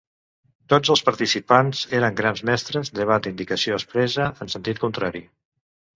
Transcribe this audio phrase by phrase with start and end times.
[0.71, 5.27] Tots els participants eren Grans Mestres, llevat indicació expressa en sentit contrari.